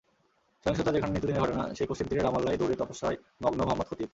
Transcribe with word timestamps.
সহিংসতা 0.65 0.91
যেখানে 0.91 1.13
নিত্যদিনের 1.13 1.41
ঘটনা, 1.41 1.63
সেই 1.75 1.87
পশ্চিম 1.87 2.07
তীরের 2.07 2.25
রামাল্লায় 2.25 2.57
দৌড়ের 2.57 2.79
তপস্যায় 2.79 3.17
মগ্ন 3.43 3.59
মোহাম্মদ 3.63 3.87
খতিব। 3.89 4.09